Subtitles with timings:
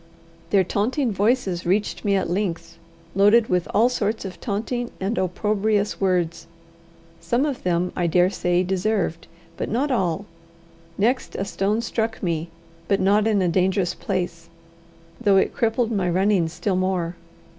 [0.49, 2.79] Their taunting voices reached me at length,
[3.13, 6.47] loaded with all sorts of taunting and opprobrious words
[7.19, 9.27] some of them, I dare say, deserved,
[9.57, 10.25] but not all.
[10.97, 12.49] Next a stone struck me,
[12.87, 14.49] but not in a dangerous place,
[15.23, 17.15] though it crippled my running still more.